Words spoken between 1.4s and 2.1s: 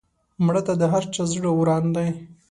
وران دی